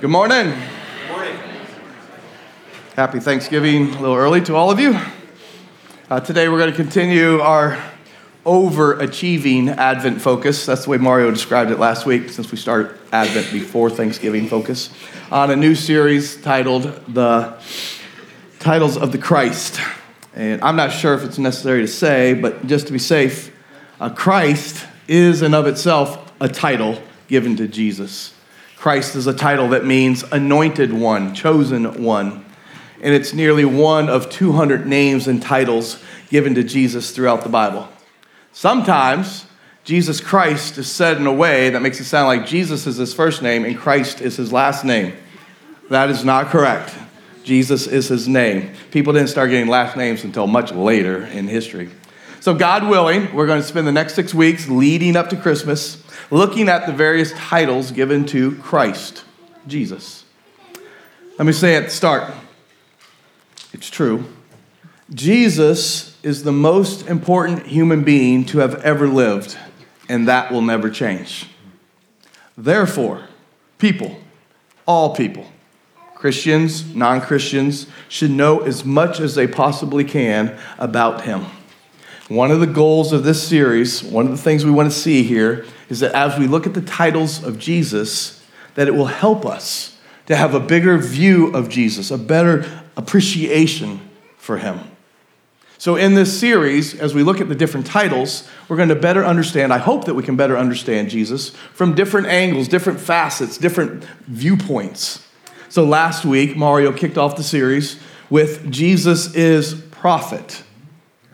[0.00, 0.50] Good morning.
[0.50, 1.38] Good morning.
[2.96, 4.98] Happy Thanksgiving a little early to all of you.
[6.10, 7.80] Uh, today we're going to continue our
[8.44, 10.66] overachieving Advent focus.
[10.66, 14.90] That's the way Mario described it last week, since we start Advent before Thanksgiving focus,
[15.30, 17.56] on a new series titled The
[18.58, 19.80] Titles of the Christ.
[20.34, 23.56] And I'm not sure if it's necessary to say, but just to be safe,
[24.00, 28.33] uh, Christ is and of itself a title given to Jesus.
[28.84, 32.44] Christ is a title that means anointed one, chosen one.
[33.00, 37.88] And it's nearly one of 200 names and titles given to Jesus throughout the Bible.
[38.52, 39.46] Sometimes
[39.84, 43.14] Jesus Christ is said in a way that makes it sound like Jesus is his
[43.14, 45.14] first name and Christ is his last name.
[45.88, 46.94] That is not correct.
[47.42, 48.74] Jesus is his name.
[48.90, 51.88] People didn't start getting last names until much later in history.
[52.44, 56.04] So, God willing, we're going to spend the next six weeks leading up to Christmas
[56.30, 59.24] looking at the various titles given to Christ,
[59.66, 60.26] Jesus.
[61.38, 62.34] Let me say at the start
[63.72, 64.26] it's true.
[65.14, 69.56] Jesus is the most important human being to have ever lived,
[70.10, 71.46] and that will never change.
[72.58, 73.26] Therefore,
[73.78, 74.20] people,
[74.84, 75.50] all people,
[76.14, 81.46] Christians, non Christians, should know as much as they possibly can about him.
[82.28, 85.22] One of the goals of this series, one of the things we want to see
[85.22, 88.42] here, is that as we look at the titles of Jesus,
[88.76, 92.64] that it will help us to have a bigger view of Jesus, a better
[92.96, 94.00] appreciation
[94.38, 94.80] for him.
[95.76, 99.22] So, in this series, as we look at the different titles, we're going to better
[99.22, 104.02] understand, I hope that we can better understand Jesus from different angles, different facets, different
[104.28, 105.28] viewpoints.
[105.68, 110.63] So, last week, Mario kicked off the series with Jesus is prophet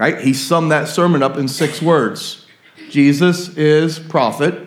[0.01, 0.19] right?
[0.19, 2.47] He summed that sermon up in six words
[2.89, 4.67] Jesus is prophet.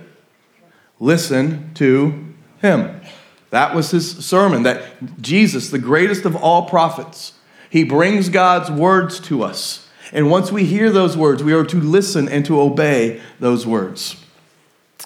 [1.00, 3.02] Listen to him.
[3.50, 7.34] That was his sermon that Jesus, the greatest of all prophets,
[7.70, 9.90] he brings God's words to us.
[10.14, 14.16] And once we hear those words, we are to listen and to obey those words.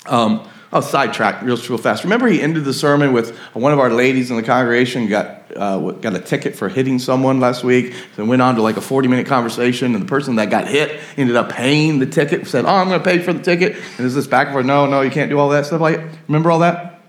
[0.05, 2.03] Um, I'll sidetrack real, real fast.
[2.03, 5.91] Remember, he ended the sermon with one of our ladies in the congregation got, uh,
[5.91, 7.93] got a ticket for hitting someone last week.
[8.17, 10.99] and went on to like a 40 minute conversation, and the person that got hit
[11.15, 13.77] ended up paying the ticket, said, Oh, I'm going to pay for the ticket.
[13.97, 14.65] And is this back and forth?
[14.65, 17.01] No, no, you can't do all that stuff like Remember all that?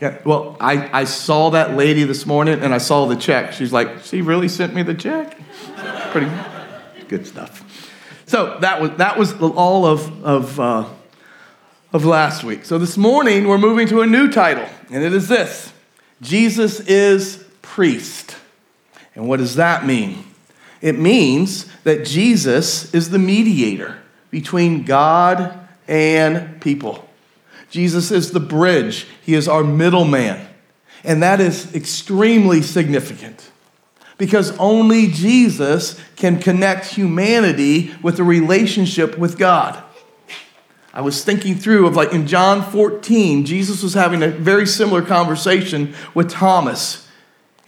[0.00, 0.18] Yeah.
[0.26, 3.54] Well, I, I saw that lady this morning and I saw the check.
[3.54, 5.38] She's like, She really sent me the check?
[6.10, 6.30] Pretty
[7.08, 7.62] good stuff.
[8.26, 10.88] So that was, that was all of, of uh,
[11.92, 12.64] of last week.
[12.64, 15.72] So this morning, we're moving to a new title, and it is this
[16.20, 18.36] Jesus is priest.
[19.14, 20.24] And what does that mean?
[20.82, 23.98] It means that Jesus is the mediator
[24.30, 25.58] between God
[25.88, 27.08] and people.
[27.70, 30.46] Jesus is the bridge, He is our middleman.
[31.04, 33.50] And that is extremely significant
[34.18, 39.82] because only Jesus can connect humanity with a relationship with God.
[40.96, 45.02] I was thinking through of like in John 14, Jesus was having a very similar
[45.02, 47.06] conversation with Thomas.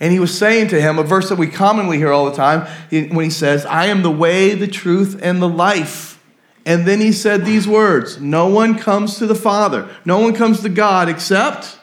[0.01, 2.67] And he was saying to him a verse that we commonly hear all the time
[2.91, 6.25] when he says, I am the way, the truth, and the life.
[6.65, 10.63] And then he said these words No one comes to the Father, no one comes
[10.63, 11.77] to God except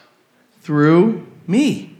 [0.62, 1.96] through me.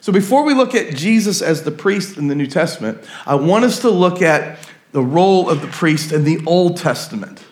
[0.00, 3.64] So before we look at Jesus as the priest in the New Testament, I want
[3.64, 4.60] us to look at
[4.92, 7.42] the role of the priest in the Old Testament.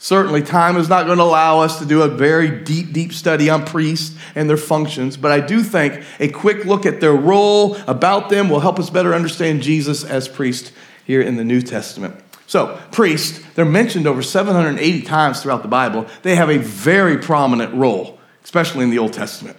[0.00, 3.50] Certainly, time is not going to allow us to do a very deep, deep study
[3.50, 7.76] on priests and their functions, but I do think a quick look at their role
[7.88, 10.72] about them will help us better understand Jesus as priest
[11.04, 12.14] here in the New Testament.
[12.46, 16.06] So, priests, they're mentioned over 780 times throughout the Bible.
[16.22, 19.56] They have a very prominent role, especially in the Old Testament.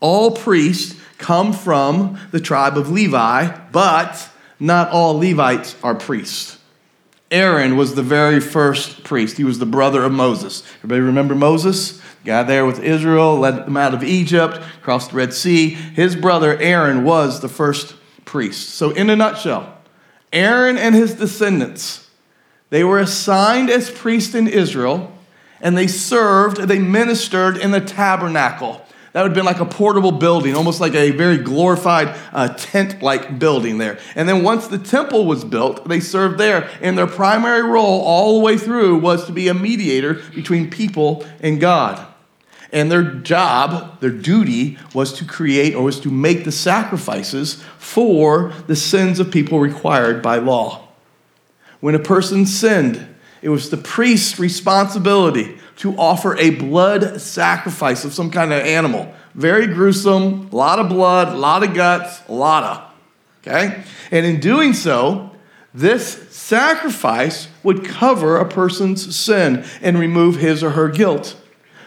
[0.00, 4.28] All priests come from the tribe of Levi, but
[4.60, 6.57] not all Levites are priests.
[7.30, 9.36] Aaron was the very first priest.
[9.36, 10.62] He was the brother of Moses.
[10.78, 12.00] Everybody remember Moses?
[12.28, 15.70] guy there with Israel, led them out of Egypt, crossed the Red Sea.
[15.70, 17.94] His brother Aaron was the first
[18.26, 18.70] priest.
[18.70, 19.78] So, in a nutshell,
[20.30, 22.08] Aaron and his descendants,
[22.68, 25.10] they were assigned as priests in Israel,
[25.60, 28.84] and they served, they ministered in the tabernacle.
[29.12, 33.02] That would have been like a portable building, almost like a very glorified uh, tent
[33.02, 33.98] like building there.
[34.14, 36.68] And then once the temple was built, they served there.
[36.82, 41.26] And their primary role all the way through was to be a mediator between people
[41.40, 42.06] and God.
[42.70, 48.52] And their job, their duty, was to create or was to make the sacrifices for
[48.66, 50.86] the sins of people required by law.
[51.80, 58.12] When a person sinned, it was the priest's responsibility to offer a blood sacrifice of
[58.12, 62.32] some kind of animal, Very gruesome, a lot of blood, a lot of guts, a
[62.32, 62.94] lot of.
[63.40, 63.84] Okay?
[64.10, 65.30] And in doing so,
[65.72, 71.36] this sacrifice would cover a person's sin and remove his or her guilt.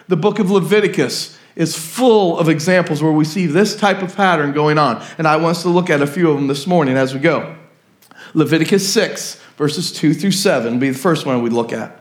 [0.08, 4.54] The book of Leviticus is full of examples where we see this type of pattern
[4.54, 5.04] going on.
[5.18, 7.20] And I want us to look at a few of them this morning as we
[7.20, 7.58] go.
[8.34, 12.00] Leviticus 6, verses 2 through 7 be the first one we look at.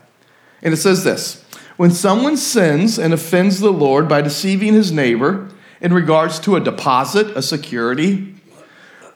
[0.62, 1.44] And it says this
[1.80, 5.48] When someone sins and offends the Lord by deceiving his neighbor
[5.80, 8.34] in regards to a deposit, a security,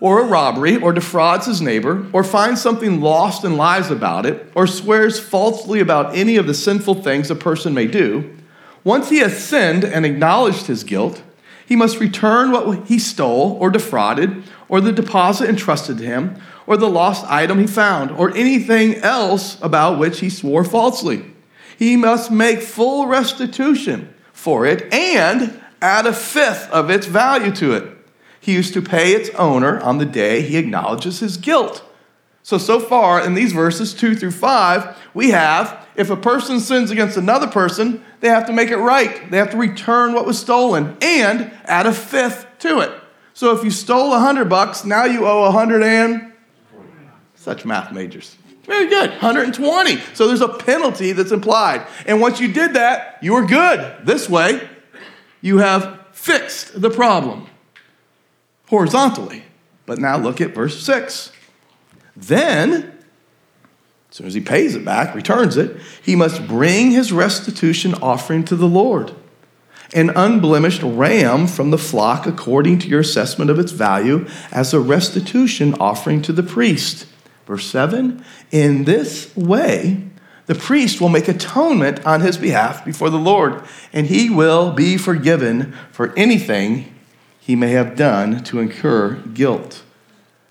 [0.01, 4.51] or a robbery, or defrauds his neighbor, or finds something lost and lies about it,
[4.55, 8.35] or swears falsely about any of the sinful things a person may do,
[8.83, 11.23] once he has sinned and acknowledged his guilt,
[11.67, 16.79] he must return what he stole or defrauded, or the deposit entrusted to him, or
[16.79, 21.34] the lost item he found, or anything else about which he swore falsely.
[21.77, 27.73] He must make full restitution for it and add a fifth of its value to
[27.73, 27.97] it.
[28.41, 31.83] He used to pay its owner on the day he acknowledges his guilt.
[32.43, 36.91] So, so far in these verses, two through five, we have if a person sins
[36.91, 39.31] against another person, they have to make it right.
[39.31, 42.93] They have to return what was stolen and add a fifth to it.
[43.33, 46.33] So if you stole a hundred bucks, now you owe a hundred and
[47.35, 48.37] such math majors.
[48.65, 50.01] Very good, 120.
[50.15, 51.87] So there's a penalty that's implied.
[52.07, 54.07] And once you did that, you were good.
[54.07, 54.69] This way,
[55.41, 57.47] you have fixed the problem
[58.69, 59.45] horizontally.
[59.87, 61.31] But now look at verse 6.
[62.17, 62.95] Then
[64.15, 68.45] as soon as he pays it back, returns it, he must bring his restitution offering
[68.45, 69.13] to the Lord.
[69.93, 74.79] An unblemished ram from the flock according to your assessment of its value as a
[74.79, 77.07] restitution offering to the priest.
[77.47, 80.05] Verse 7 In this way,
[80.47, 83.63] the priest will make atonement on his behalf before the Lord,
[83.93, 86.95] and he will be forgiven for anything
[87.41, 89.83] he may have done to incur guilt.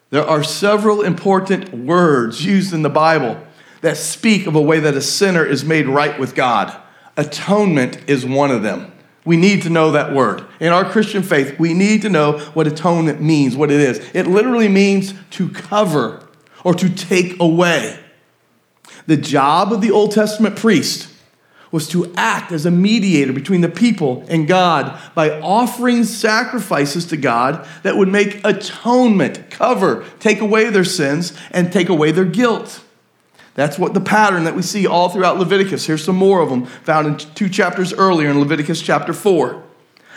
[0.09, 3.41] There are several important words used in the Bible
[3.81, 6.75] that speak of a way that a sinner is made right with God.
[7.17, 8.91] Atonement is one of them.
[9.25, 10.43] We need to know that word.
[10.59, 13.99] In our Christian faith, we need to know what atonement means, what it is.
[14.13, 16.27] It literally means to cover
[16.63, 17.99] or to take away.
[19.05, 21.09] The job of the Old Testament priest
[21.71, 27.17] was to act as a mediator between the people and God by offering sacrifices to
[27.17, 32.83] God that would make atonement, cover, take away their sins, and take away their guilt.
[33.55, 35.87] That's what the pattern that we see all throughout Leviticus.
[35.87, 39.63] Here's some more of them found in two chapters earlier in Leviticus chapter 4.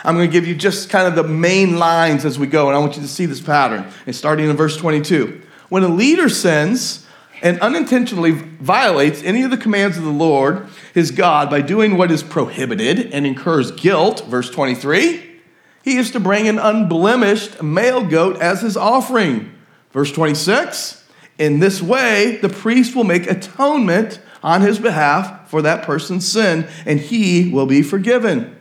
[0.05, 2.77] I'm going to give you just kind of the main lines as we go, and
[2.77, 3.91] I want you to see this pattern.
[4.05, 5.43] It's starting in verse 22.
[5.69, 7.07] When a leader sins
[7.43, 12.11] and unintentionally violates any of the commands of the Lord, his God, by doing what
[12.11, 15.41] is prohibited and incurs guilt, verse 23,
[15.83, 19.53] he is to bring an unblemished male goat as his offering.
[19.93, 21.05] Verse 26,
[21.39, 26.69] in this way, the priest will make atonement on his behalf for that person's sin,
[26.85, 28.56] and he will be forgiven.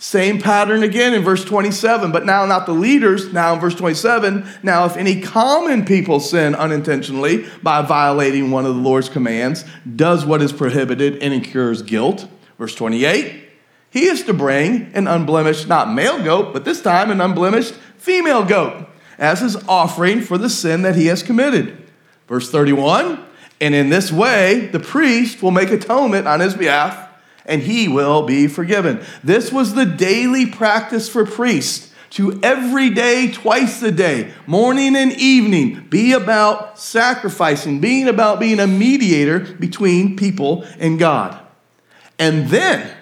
[0.00, 3.32] Same pattern again in verse 27, but now not the leaders.
[3.32, 8.76] Now in verse 27, now if any common people sin unintentionally by violating one of
[8.76, 9.64] the Lord's commands,
[9.96, 12.28] does what is prohibited and incurs guilt.
[12.58, 13.48] Verse 28,
[13.90, 18.44] he is to bring an unblemished, not male goat, but this time an unblemished female
[18.44, 18.86] goat
[19.18, 21.76] as his offering for the sin that he has committed.
[22.28, 23.24] Verse 31
[23.60, 27.07] And in this way, the priest will make atonement on his behalf,
[27.48, 29.02] and he will be forgiven.
[29.24, 35.12] This was the daily practice for priests to every day, twice a day, morning and
[35.12, 41.38] evening, be about sacrificing, being about being a mediator between people and God.
[42.18, 42.94] And then,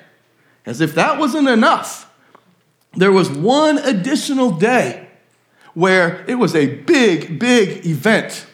[0.64, 2.12] as if that wasn't enough,
[2.94, 5.08] there was one additional day
[5.74, 8.46] where it was a big, big event.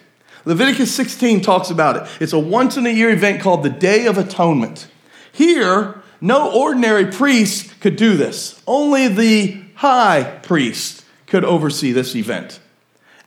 [0.45, 2.09] Leviticus 16 talks about it.
[2.21, 4.89] It's a once in a year event called the Day of Atonement.
[5.33, 12.61] Here, no ordinary priest could do this, only the high priest could oversee this event.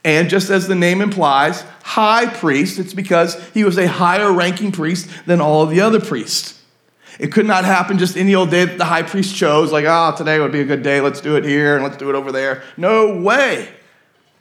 [0.05, 4.71] And just as the name implies, high priest, it's because he was a higher ranking
[4.71, 6.61] priest than all of the other priests.
[7.19, 10.13] It could not happen just any old day that the high priest chose, like, ah,
[10.13, 12.15] oh, today would be a good day, let's do it here and let's do it
[12.15, 12.61] over there.
[12.77, 13.69] No way.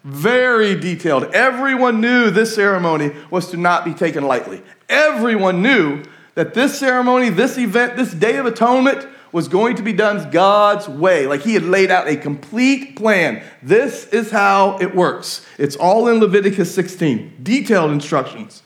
[0.05, 1.25] Very detailed.
[1.35, 4.63] Everyone knew this ceremony was to not be taken lightly.
[4.89, 6.03] Everyone knew
[6.35, 10.89] that this ceremony, this event, this Day of Atonement was going to be done God's
[10.89, 11.27] way.
[11.27, 13.43] Like He had laid out a complete plan.
[13.63, 15.45] This is how it works.
[15.59, 18.63] It's all in Leviticus 16, detailed instructions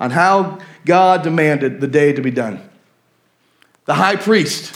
[0.00, 2.68] on how God demanded the day to be done.
[3.84, 4.74] The high priest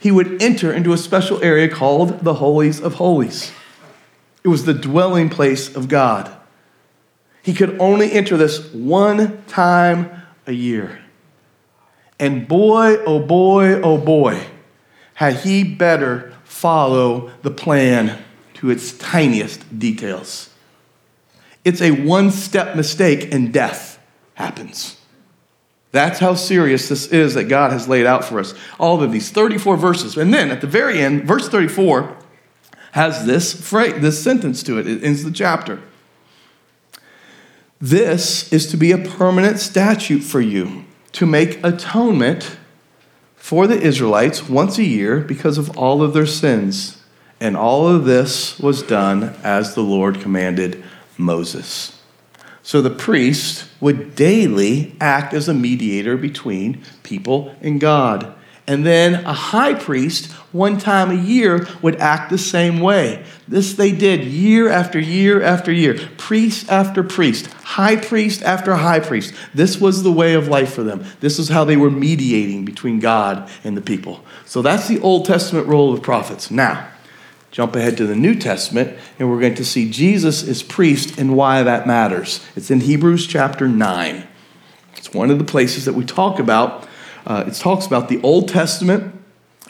[0.00, 3.52] he would enter into a special area called the Holies of Holies.
[4.42, 6.30] It was the dwelling place of God.
[7.42, 11.03] He could only enter this one time a year.
[12.18, 14.46] And boy, oh boy, oh boy,
[15.14, 18.22] had he better follow the plan
[18.54, 20.50] to its tiniest details.
[21.64, 23.98] It's a one step mistake and death
[24.34, 25.00] happens.
[25.92, 28.54] That's how serious this is that God has laid out for us.
[28.78, 30.16] All of these 34 verses.
[30.16, 32.16] And then at the very end, verse 34
[32.92, 34.86] has this phrase, this sentence to it.
[34.86, 35.80] It ends the chapter.
[37.80, 42.56] This is to be a permanent statute for you to make atonement
[43.36, 47.02] for the Israelites once a year because of all of their sins.
[47.40, 50.82] And all of this was done as the Lord commanded
[51.16, 52.00] Moses.
[52.62, 58.34] So the priest would daily act as a mediator between people and God.
[58.66, 63.24] And then a high priest, one time a year, would act the same way.
[63.48, 69.00] This they did year after year after year, priest after priest, high priest after high
[69.00, 69.34] priest.
[69.52, 71.04] This was the way of life for them.
[71.18, 74.24] This is how they were mediating between God and the people.
[74.46, 76.52] So that's the Old Testament role of the prophets.
[76.52, 76.88] Now,
[77.50, 81.36] jump ahead to the New Testament, and we're going to see Jesus as priest and
[81.36, 82.46] why that matters.
[82.54, 84.28] It's in Hebrews chapter 9.
[84.96, 86.88] It's one of the places that we talk about.
[87.26, 89.20] Uh, it talks about the Old Testament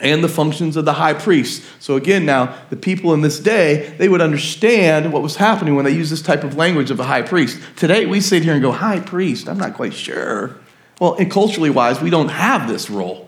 [0.01, 1.63] and the functions of the high priest.
[1.79, 5.85] So, again, now, the people in this day, they would understand what was happening when
[5.85, 7.59] they use this type of language of a high priest.
[7.77, 10.57] Today, we sit here and go, High priest, I'm not quite sure.
[10.99, 13.25] Well, and culturally wise, we don't have this role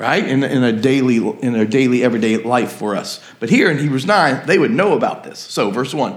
[0.00, 0.26] right?
[0.26, 3.22] In, in, a daily, in a daily, everyday life for us.
[3.38, 5.38] But here in Hebrews 9, they would know about this.
[5.38, 6.16] So, verse 1.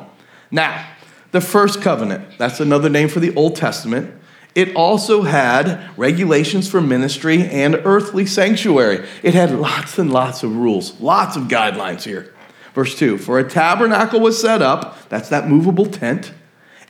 [0.51, 0.87] Now,
[1.31, 4.13] the first covenant, that's another name for the Old Testament.
[4.55, 9.07] It also had regulations for ministry and earthly sanctuary.
[9.23, 12.33] It had lots and lots of rules, lots of guidelines here.
[12.75, 16.33] Verse 2 For a tabernacle was set up, that's that movable tent.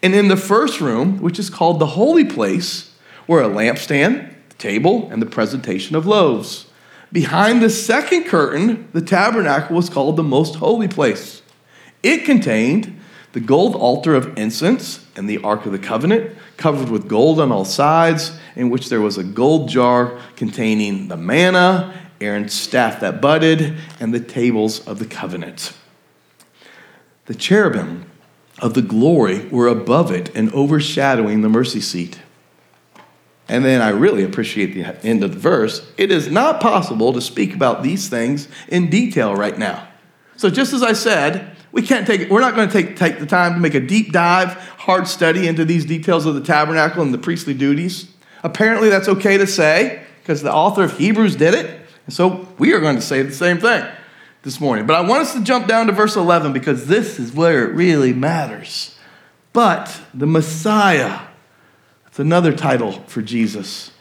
[0.02, 2.94] And in the first room, which is called the holy place,
[3.28, 6.66] were a lampstand, the table, and the presentation of loaves.
[7.14, 11.42] Behind the second curtain, the tabernacle was called the most holy place.
[12.02, 13.00] It contained
[13.32, 17.52] the gold altar of incense and the Ark of the Covenant, covered with gold on
[17.52, 23.22] all sides, in which there was a gold jar containing the manna, Aaron's staff that
[23.22, 25.74] budded, and the tables of the covenant.
[27.26, 28.06] The cherubim
[28.60, 32.20] of the glory were above it and overshadowing the mercy seat.
[33.50, 35.86] And then I really appreciate the end of the verse.
[35.98, 39.88] It is not possible to speak about these things in detail right now.
[40.38, 43.26] So, just as I said, we can't take we're not going to take, take the
[43.26, 47.14] time to make a deep dive, hard study into these details of the tabernacle and
[47.14, 48.10] the priestly duties.
[48.44, 51.82] Apparently, that's okay to say because the author of Hebrews did it.
[52.06, 53.86] And so we are going to say the same thing
[54.44, 54.86] this morning.
[54.86, 57.74] But I want us to jump down to verse 11 because this is where it
[57.74, 58.96] really matters.
[59.52, 61.22] But the Messiah,
[62.08, 63.92] it's another title for Jesus.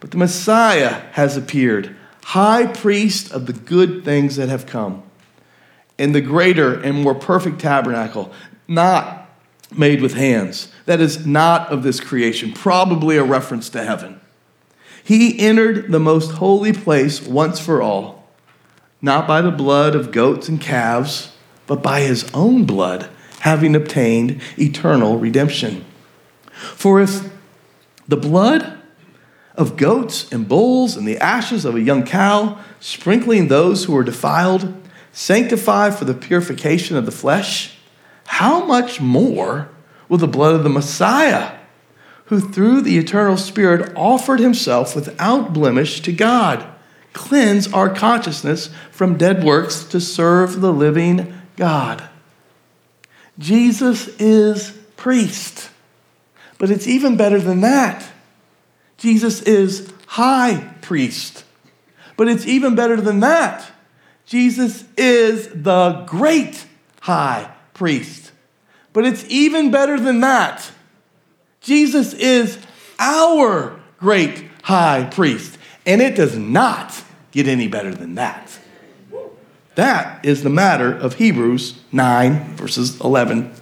[0.00, 1.94] But the Messiah has appeared,
[2.24, 5.02] high priest of the good things that have come,
[6.00, 8.32] in the greater and more perfect tabernacle,
[8.66, 9.28] not
[9.70, 14.18] made with hands, that is not of this creation, probably a reference to heaven.
[15.04, 18.26] He entered the most holy place once for all,
[19.02, 24.40] not by the blood of goats and calves, but by his own blood, having obtained
[24.58, 25.84] eternal redemption.
[26.50, 27.30] For if
[28.08, 28.78] the blood
[29.54, 34.02] of goats and bulls and the ashes of a young cow, sprinkling those who are
[34.02, 34.79] defiled,
[35.12, 37.76] sanctify for the purification of the flesh,
[38.26, 39.68] how much more
[40.08, 41.58] will the blood of the Messiah,
[42.26, 46.64] who through the eternal Spirit offered himself without blemish to God,
[47.12, 52.08] cleanse our consciousness from dead works to serve the living God?
[53.38, 55.70] Jesus is priest.
[56.58, 58.06] But it's even better than that.
[58.98, 61.44] Jesus is high priest.
[62.18, 63.70] But it's even better than that.
[64.30, 66.64] Jesus is the great
[67.00, 68.30] high priest.
[68.92, 70.70] But it's even better than that.
[71.60, 72.56] Jesus is
[73.00, 75.58] our great high priest.
[75.84, 78.56] And it does not get any better than that.
[79.74, 83.52] That is the matter of Hebrews 9, verses 11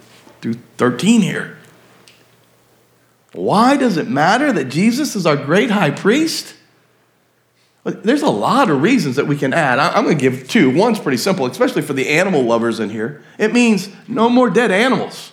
[0.42, 1.56] through 13 here.
[3.32, 6.56] Why does it matter that Jesus is our great high priest?
[7.84, 9.78] There's a lot of reasons that we can add.
[9.78, 10.70] I'm going to give two.
[10.74, 13.22] One's pretty simple, especially for the animal lovers in here.
[13.38, 15.32] It means no more dead animals.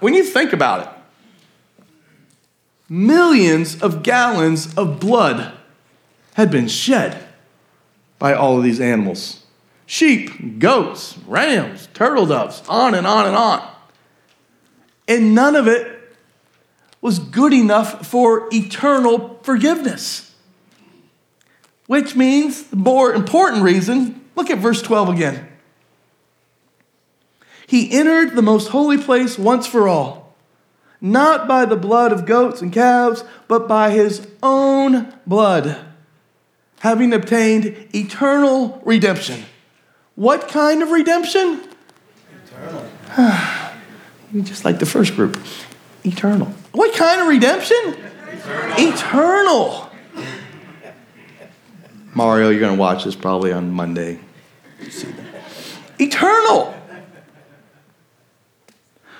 [0.00, 1.84] when you think about it,
[2.88, 5.52] millions of gallons of blood
[6.34, 7.26] had been shed
[8.18, 9.44] by all of these animals
[9.86, 13.68] sheep, goats, rams, turtle doves, on and on and on.
[15.06, 16.01] And none of it
[17.02, 20.32] was good enough for eternal forgiveness.
[21.86, 25.48] Which means the more important reason, look at verse 12 again.
[27.66, 30.34] He entered the most holy place once for all,
[31.00, 35.76] not by the blood of goats and calves, but by his own blood,
[36.80, 39.42] having obtained eternal redemption.
[40.14, 41.62] What kind of redemption?
[42.46, 42.88] Eternal.
[44.42, 45.40] Just like the first group,
[46.04, 46.54] eternal.
[46.72, 47.96] What kind of redemption?
[48.28, 48.88] Eternal.
[48.88, 49.90] eternal.
[52.14, 54.18] Mario, you're going to watch this probably on Monday.
[55.98, 56.74] Eternal.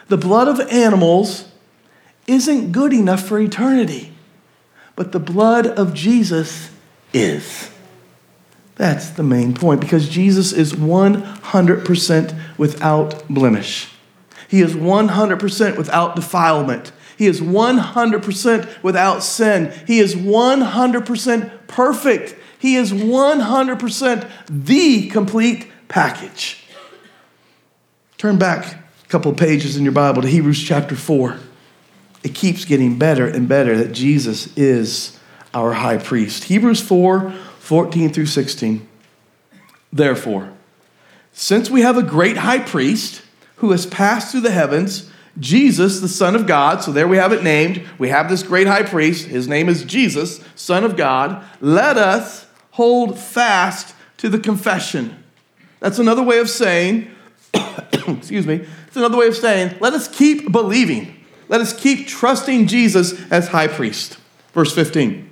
[0.08, 1.48] The blood of animals
[2.26, 4.12] isn't good enough for eternity,
[4.94, 6.70] but the blood of Jesus
[7.14, 7.70] is.
[8.76, 13.90] That's the main point because Jesus is 100% without blemish.
[14.48, 16.92] He is 100% without defilement.
[17.16, 19.72] He is 100% without sin.
[19.86, 22.36] He is 100% perfect.
[22.58, 26.64] He is 100% the complete package.
[28.18, 31.38] Turn back a couple pages in your Bible to Hebrews chapter 4.
[32.22, 35.18] It keeps getting better and better that Jesus is
[35.52, 36.44] our high priest.
[36.44, 38.88] Hebrews 4 14 through 16.
[39.92, 40.52] Therefore,
[41.32, 43.22] since we have a great high priest
[43.56, 47.32] who has passed through the heavens, Jesus, the Son of God, so there we have
[47.32, 47.86] it named.
[47.98, 49.28] We have this great high priest.
[49.28, 51.42] His name is Jesus, Son of God.
[51.60, 55.22] Let us hold fast to the confession.
[55.80, 57.10] That's another way of saying,
[57.92, 61.16] excuse me, it's another way of saying, let us keep believing.
[61.48, 64.18] Let us keep trusting Jesus as high priest.
[64.52, 65.30] Verse 15.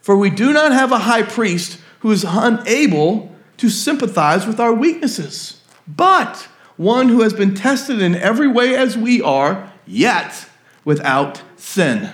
[0.00, 4.72] For we do not have a high priest who is unable to sympathize with our
[4.72, 6.48] weaknesses, but
[6.80, 10.48] one who has been tested in every way as we are, yet
[10.82, 12.10] without sin.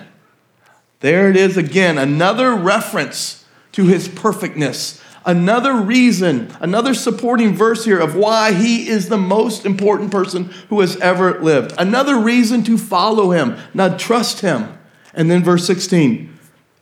[0.99, 5.01] There it is again, another reference to his perfectness.
[5.25, 10.81] Another reason, another supporting verse here of why he is the most important person who
[10.81, 11.73] has ever lived.
[11.77, 14.77] Another reason to follow him, not trust him.
[15.13, 16.37] And then verse 16.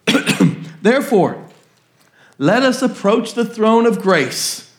[0.82, 1.46] Therefore,
[2.40, 4.72] let us approach the throne of grace.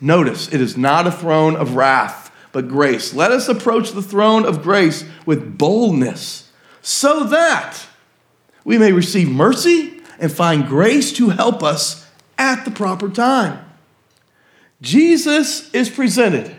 [0.00, 2.25] Notice, it is not a throne of wrath,
[2.56, 3.12] but grace.
[3.12, 7.78] Let us approach the throne of grace with boldness so that
[8.64, 13.62] we may receive mercy and find grace to help us at the proper time.
[14.80, 16.56] Jesus is presented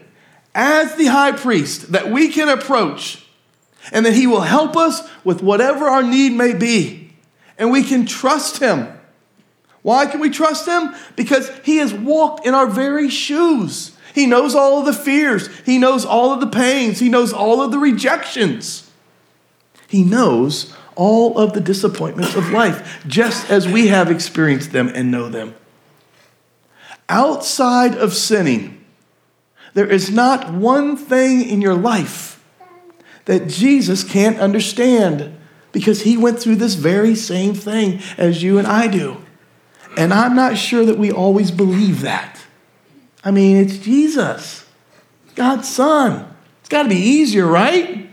[0.54, 3.26] as the high priest that we can approach
[3.92, 7.12] and that he will help us with whatever our need may be.
[7.58, 8.88] And we can trust him.
[9.82, 10.94] Why can we trust him?
[11.16, 13.97] Because he has walked in our very shoes.
[14.18, 17.62] He knows all of the fears, he knows all of the pains, he knows all
[17.62, 18.90] of the rejections.
[19.88, 25.12] He knows all of the disappointments of life, just as we have experienced them and
[25.12, 25.54] know them.
[27.08, 28.84] Outside of sinning,
[29.76, 32.44] there is not one thing in your life
[33.26, 35.38] that Jesus can't understand
[35.72, 39.18] because he went through this very same thing as you and I do.
[39.96, 42.47] And I'm not sure that we always believe that.
[43.24, 44.66] I mean, it's Jesus,
[45.36, 46.34] God's Son.
[46.62, 48.10] It's got to be easier, right?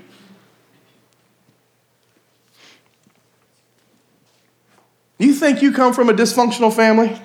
[5.19, 7.21] You think you come from a dysfunctional family?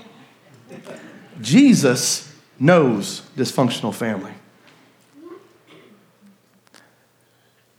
[1.42, 4.34] Jesus knows dysfunctional family.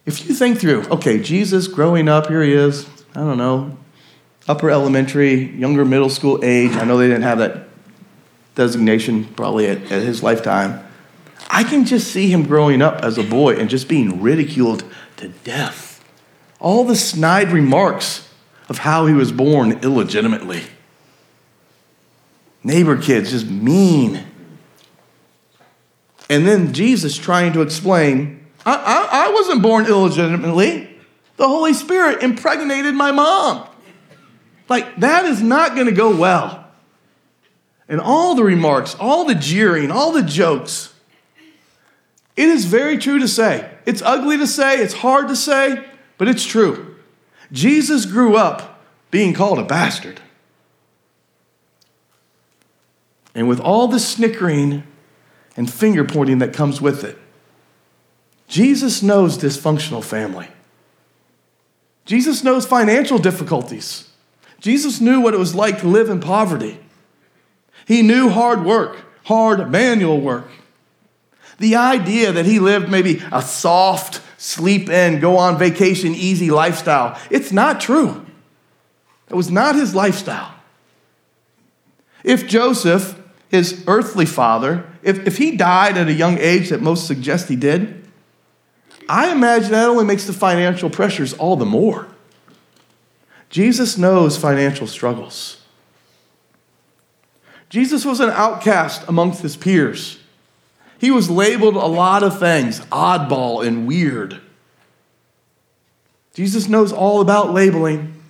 [0.06, 3.76] If you think through, okay, Jesus growing up, here he is, I don't know,
[4.48, 6.72] upper elementary, younger middle school age.
[6.72, 7.69] I know they didn't have that
[8.60, 10.86] designation probably at, at his lifetime.
[11.48, 14.84] I can just see him growing up as a boy and just being ridiculed
[15.16, 16.04] to death.
[16.58, 18.28] All the snide remarks
[18.68, 20.62] of how he was born illegitimately.
[22.62, 24.26] Neighbor kids, just mean.
[26.28, 30.98] And then Jesus trying to explain, I, I, I wasn't born illegitimately.
[31.38, 33.66] The Holy Spirit impregnated my mom.
[34.68, 36.69] Like, that is not going to go well.
[37.90, 40.94] And all the remarks, all the jeering, all the jokes.
[42.36, 43.68] It is very true to say.
[43.84, 45.84] It's ugly to say, it's hard to say,
[46.16, 46.96] but it's true.
[47.50, 50.20] Jesus grew up being called a bastard.
[53.34, 54.84] And with all the snickering
[55.56, 57.18] and finger pointing that comes with it,
[58.46, 60.48] Jesus knows dysfunctional family.
[62.04, 64.08] Jesus knows financial difficulties.
[64.60, 66.78] Jesus knew what it was like to live in poverty.
[67.90, 70.46] He knew hard work, hard manual work.
[71.58, 77.18] The idea that he lived maybe a soft, sleep in, go on vacation, easy lifestyle,
[77.30, 78.24] it's not true.
[79.28, 80.54] It was not his lifestyle.
[82.22, 87.08] If Joseph, his earthly father, if, if he died at a young age that most
[87.08, 88.08] suggest he did,
[89.08, 92.06] I imagine that only makes the financial pressures all the more.
[93.48, 95.59] Jesus knows financial struggles.
[97.70, 100.18] Jesus was an outcast amongst his peers.
[100.98, 104.40] He was labeled a lot of things oddball and weird.
[106.34, 108.22] Jesus knows all about labeling.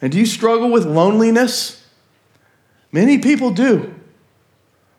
[0.00, 1.86] And do you struggle with loneliness?
[2.90, 3.94] Many people do.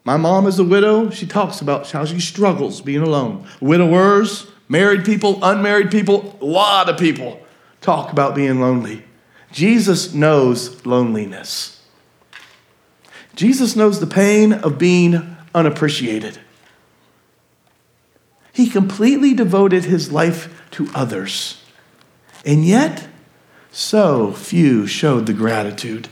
[0.03, 1.09] My mom is a widow.
[1.09, 3.47] She talks about how she struggles being alone.
[3.59, 7.41] Widowers, married people, unmarried people, a lot of people
[7.81, 9.03] talk about being lonely.
[9.51, 11.76] Jesus knows loneliness.
[13.37, 16.39] Jesus knows the pain of being unappreciated.
[18.51, 21.63] He completely devoted his life to others.
[22.43, 23.07] And yet,
[23.71, 26.09] so few showed the gratitude.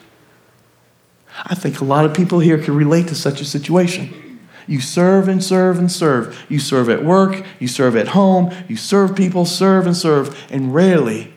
[1.43, 4.39] I think a lot of people here can relate to such a situation.
[4.67, 6.45] You serve and serve and serve.
[6.47, 10.75] You serve at work, you serve at home, you serve people, serve and serve, and
[10.75, 11.33] rarely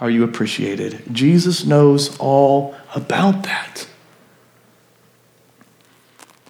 [0.00, 1.02] are you appreciated.
[1.12, 3.86] Jesus knows all about that.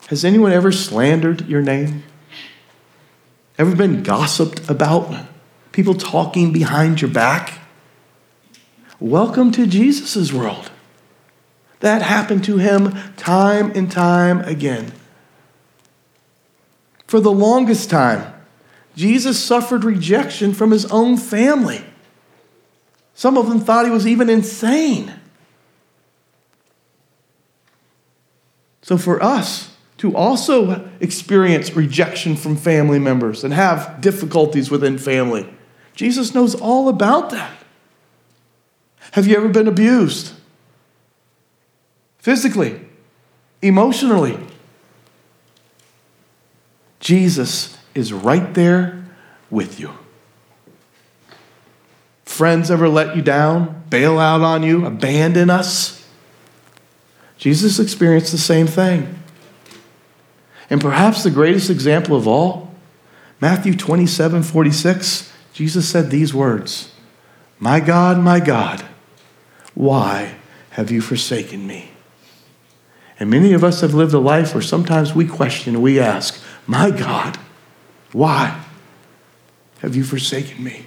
[0.09, 2.03] Has anyone ever slandered your name?
[3.59, 5.15] Ever been gossiped about?
[5.71, 7.61] People talking behind your back?
[8.99, 10.71] Welcome to Jesus' world.
[11.81, 14.93] That happened to him time and time again.
[17.07, 18.33] For the longest time,
[18.97, 21.85] Jesus suffered rejection from his own family.
[23.15, 25.13] Some of them thought he was even insane.
[28.83, 29.72] So, for us,
[30.03, 35.49] to also experience rejection from family members and have difficulties within family.
[35.95, 37.57] Jesus knows all about that.
[39.13, 40.33] Have you ever been abused?
[42.19, 42.81] Physically,
[43.63, 44.37] emotionally.
[46.99, 49.05] Jesus is right there
[49.51, 49.93] with you.
[52.25, 56.05] Friends ever let you down, bail out on you, abandon us?
[57.39, 59.22] Jesus experienced the same thing.
[60.73, 62.73] And perhaps the greatest example of all,
[63.43, 66.95] Matthew 27 46, Jesus said these words
[67.59, 68.83] My God, my God,
[69.75, 70.37] why
[70.71, 71.91] have you forsaken me?
[73.21, 76.91] And many of us have lived a life where sometimes we question, we ask, My
[76.91, 77.37] God,
[78.13, 78.65] why
[79.81, 80.87] have you forsaken me?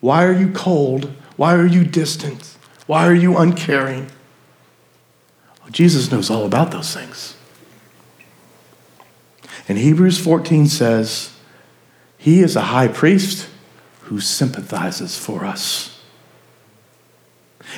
[0.00, 1.12] Why are you cold?
[1.36, 2.56] Why are you distant?
[2.86, 4.06] Why are you uncaring?
[5.60, 7.34] Well, Jesus knows all about those things.
[9.66, 11.34] And Hebrews 14 says,
[12.16, 13.48] He is a high priest
[14.02, 16.00] who sympathizes for us.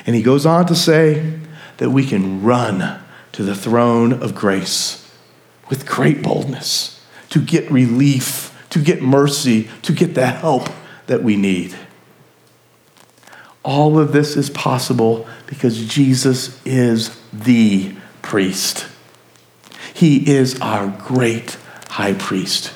[0.05, 1.39] And he goes on to say
[1.77, 3.01] that we can run
[3.33, 5.11] to the throne of grace
[5.69, 10.69] with great boldness to get relief, to get mercy, to get the help
[11.07, 11.75] that we need.
[13.63, 18.87] All of this is possible because Jesus is the priest.
[19.93, 21.57] He is our great
[21.91, 22.73] high priest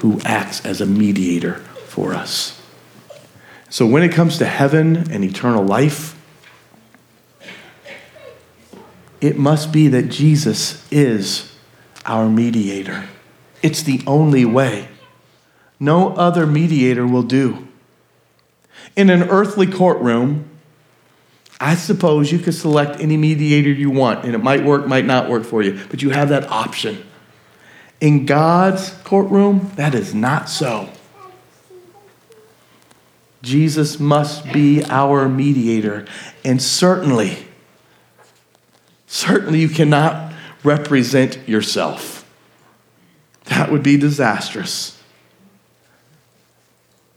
[0.00, 1.54] who acts as a mediator
[1.86, 2.60] for us.
[3.68, 6.18] So when it comes to heaven and eternal life,
[9.20, 11.56] it must be that Jesus is
[12.04, 13.08] our mediator.
[13.62, 14.88] It's the only way.
[15.78, 17.68] No other mediator will do.
[18.96, 20.50] In an earthly courtroom,
[21.60, 25.30] I suppose you could select any mediator you want, and it might work, might not
[25.30, 27.04] work for you, but you have that option.
[28.00, 30.88] In God's courtroom, that is not so.
[33.42, 36.06] Jesus must be our mediator.
[36.44, 37.46] And certainly,
[39.06, 40.32] certainly you cannot
[40.62, 42.26] represent yourself.
[43.44, 45.00] That would be disastrous.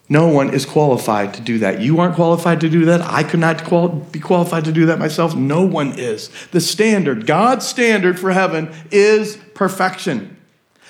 [0.10, 1.80] No one is qualified to do that.
[1.80, 3.02] You aren't qualified to do that.
[3.02, 5.36] I could not qual- be qualified to do that myself.
[5.36, 6.30] No one is.
[6.52, 10.33] The standard, God's standard for heaven, is perfection.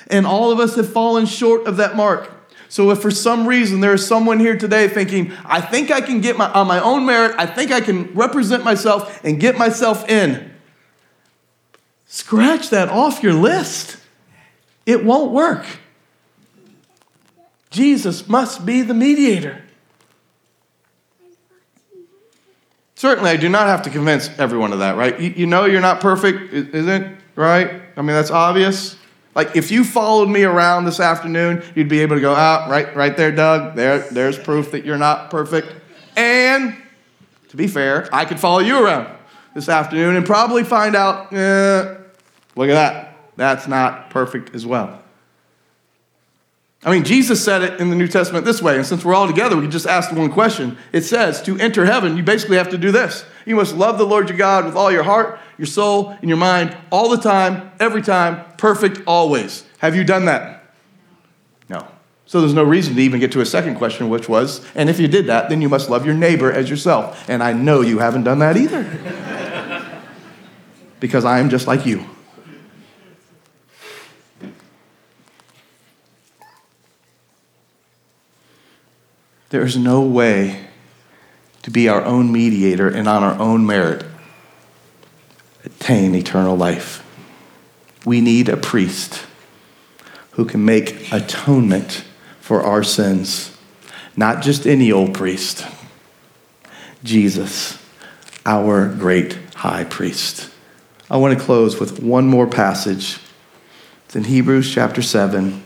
[0.07, 2.31] And all of us have fallen short of that mark.
[2.69, 6.21] So if for some reason there is someone here today thinking, I think I can
[6.21, 10.09] get my, on my own merit, I think I can represent myself and get myself
[10.09, 10.51] in,
[12.07, 13.97] scratch that off your list.
[14.87, 15.65] It won't work.
[17.69, 19.61] Jesus must be the mediator.
[22.95, 25.19] Certainly, I do not have to convince everyone of that, right?
[25.19, 27.17] You, you know you're not perfect, isn't it?
[27.35, 27.81] Right?
[27.97, 28.95] I mean, that's obvious.
[29.35, 32.71] Like if you followed me around this afternoon, you'd be able to go out ah,
[32.71, 33.75] right, right there, Doug.
[33.75, 35.73] There, there's proof that you're not perfect.
[36.15, 36.75] And
[37.49, 39.15] to be fair, I could follow you around
[39.53, 41.95] this afternoon and probably find out, eh,
[42.55, 43.17] look at that.
[43.35, 45.02] That's not perfect as well.
[46.85, 49.27] I mean, Jesus said it in the New Testament this way, and since we're all
[49.27, 50.77] together, we can just ask the one question.
[50.91, 53.23] It says, to enter heaven, you basically have to do this.
[53.45, 56.37] You must love the Lord your God with all your heart, your soul, and your
[56.37, 59.65] mind, all the time, every time, perfect always.
[59.79, 60.73] Have you done that?
[61.69, 61.87] No.
[62.25, 64.99] So there's no reason to even get to a second question, which was, and if
[64.99, 67.29] you did that, then you must love your neighbor as yourself.
[67.29, 68.83] And I know you haven't done that either.
[70.99, 72.05] because I am just like you.
[79.53, 80.65] There's no way
[81.61, 84.03] to be our own mediator and on our own merit
[85.63, 87.05] attain eternal life.
[88.03, 89.27] We need a priest
[90.31, 92.03] who can make atonement
[92.39, 93.55] for our sins.
[94.17, 95.67] Not just any old priest,
[97.03, 97.77] Jesus,
[98.47, 100.49] our great high priest.
[101.11, 103.19] I want to close with one more passage.
[104.07, 105.62] It's in Hebrews chapter 7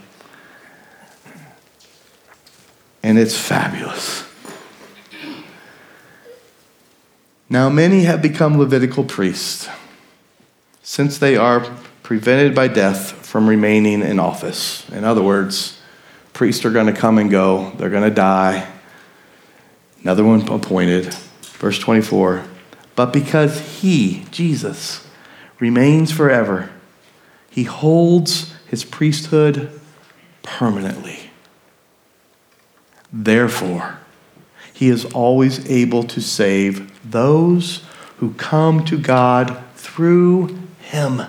[3.08, 4.26] and it's fabulous.
[7.50, 9.70] Now, many have become Levitical priests
[10.84, 11.66] since they are
[12.04, 14.90] prevented by death from remaining in office.
[14.90, 15.80] In other words,
[16.34, 18.70] priests are going to come and go, they're going to die.
[20.02, 21.14] Another one appointed.
[21.60, 22.44] Verse 24.
[22.98, 25.08] But because he, Jesus,
[25.62, 26.72] remains forever,
[27.50, 29.80] he holds his priesthood
[30.44, 31.27] permanently.
[33.12, 34.00] Therefore,
[34.74, 37.84] he is always able to save those
[38.18, 41.24] who come to God through him,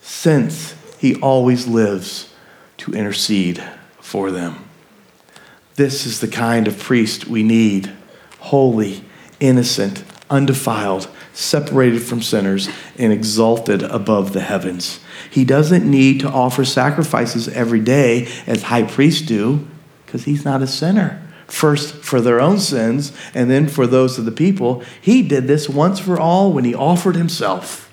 [0.00, 2.32] since he always lives
[2.78, 3.62] to intercede
[4.00, 4.64] for them.
[5.76, 7.92] This is the kind of priest we need
[8.40, 9.04] holy,
[9.40, 15.00] innocent, undefiled, separated from sinners, and exalted above the heavens.
[15.30, 19.66] He doesn't need to offer sacrifices every day as high priests do
[20.08, 21.20] because he's not a sinner.
[21.48, 24.82] First for their own sins, and then for those of the people.
[25.02, 27.92] He did this once for all when he offered himself.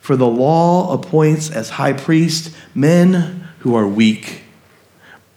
[0.00, 4.42] For the law appoints as high priest men who are weak.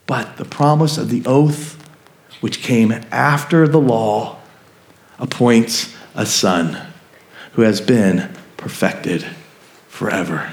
[0.06, 1.76] But the promise of the oath,
[2.40, 4.38] which came after the law,
[5.18, 6.78] appoints a son
[7.54, 9.26] who has been perfected
[9.88, 10.52] forever.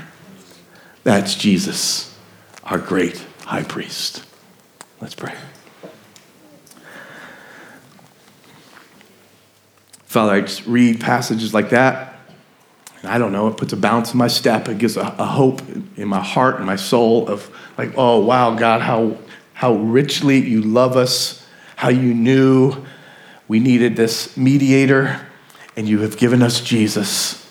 [1.05, 2.17] That's Jesus,
[2.65, 4.25] our great high priest.
[5.01, 5.35] Let's pray.
[10.07, 12.19] Father, I just read passages like that.
[13.03, 14.69] And I don't know, it puts a bounce in my step.
[14.69, 15.63] It gives a, a hope
[15.97, 19.17] in my heart and my soul of like, oh, wow, God, how,
[19.53, 22.85] how richly you love us, how you knew
[23.47, 25.25] we needed this mediator,
[25.77, 27.48] and you have given us Jesus.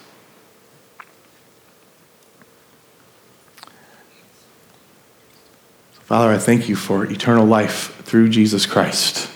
[6.08, 9.30] Father, I thank you for eternal life through Jesus Christ,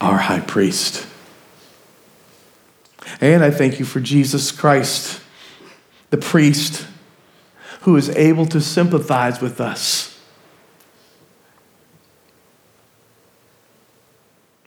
[0.00, 1.06] our high priest.
[3.20, 5.20] And I thank you for Jesus Christ,
[6.08, 6.86] the priest,
[7.82, 10.18] who is able to sympathize with us.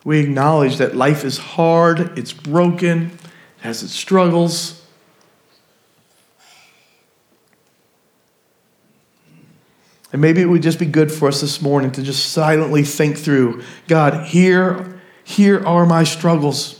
[0.03, 3.21] We acknowledge that life is hard, it's broken, it
[3.61, 4.78] has its struggles.
[10.11, 13.17] And maybe it would just be good for us this morning to just silently think
[13.17, 16.79] through God, here, here are my struggles.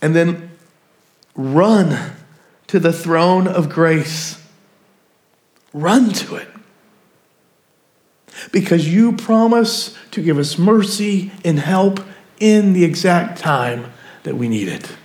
[0.00, 0.50] and then
[1.34, 2.12] run
[2.68, 4.42] to the throne of grace.
[5.72, 6.48] Run to it.
[8.52, 12.00] Because you promise to give us mercy and help
[12.38, 14.96] in the exact time that we need it.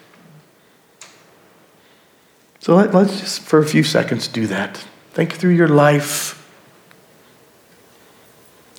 [2.60, 4.86] So let, us just, for a few seconds, do that.
[5.14, 6.40] Think through your life,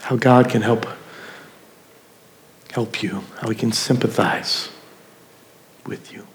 [0.01, 0.87] how God can help,
[2.73, 4.69] help you, how He can sympathize
[5.87, 6.27] with you.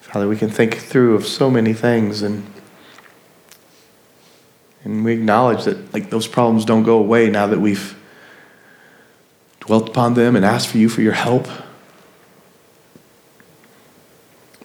[0.00, 2.44] Father, we can think through of so many things and
[4.82, 7.96] and we acknowledge that like those problems don't go away now that we've
[9.60, 11.46] dwelt upon them and asked for you for your help.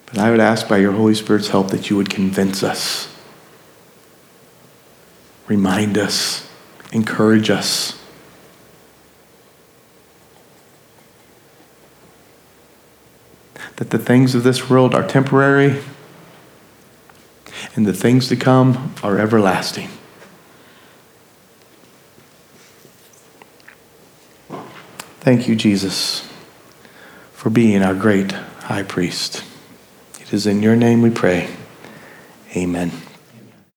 [0.05, 3.13] But I would ask by your Holy Spirit's help that you would convince us,
[5.47, 6.49] remind us,
[6.91, 8.01] encourage us.
[13.77, 15.81] That the things of this world are temporary
[17.75, 19.89] and the things to come are everlasting.
[25.19, 26.29] Thank you, Jesus,
[27.33, 29.43] for being our great high priest.
[30.21, 31.49] It is in your name we pray.
[32.55, 33.04] Amen.